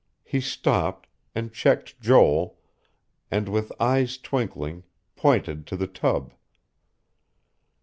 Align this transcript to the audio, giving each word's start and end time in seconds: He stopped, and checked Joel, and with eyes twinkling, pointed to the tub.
He 0.23 0.41
stopped, 0.41 1.05
and 1.35 1.53
checked 1.53 2.01
Joel, 2.01 2.57
and 3.29 3.47
with 3.47 3.71
eyes 3.79 4.17
twinkling, 4.17 4.81
pointed 5.15 5.67
to 5.67 5.75
the 5.77 5.85
tub. 5.85 6.33